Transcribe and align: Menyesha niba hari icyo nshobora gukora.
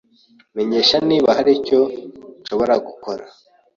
Menyesha 0.55 0.97
niba 1.09 1.29
hari 1.37 1.51
icyo 1.59 1.79
nshobora 2.41 2.75
gukora. 2.87 3.23